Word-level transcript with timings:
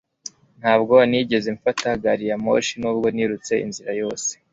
Ntabwo 0.59 0.95
nigeze 1.09 1.49
mfata 1.57 1.89
gari 2.03 2.25
ya 2.29 2.37
moshi, 2.43 2.73
nubwo 2.81 3.07
nirutse 3.15 3.53
inzira 3.65 3.91
yose. 4.01 4.31